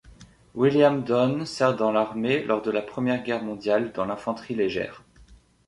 William 0.55 1.03
Donne 1.03 1.45
sert 1.45 1.75
dans 1.75 1.91
l'armée 1.91 2.43
lors 2.43 2.63
de 2.63 2.71
la 2.71 2.81
Première 2.81 3.21
Guerre 3.21 3.43
mondiale 3.43 3.91
dans 3.93 4.05
l'infanterie 4.05 4.55
légère. 4.55 5.03